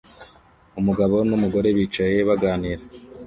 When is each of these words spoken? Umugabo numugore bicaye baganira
Umugabo 0.79 1.15
numugore 1.29 1.69
bicaye 1.77 2.17
baganira 2.27 2.83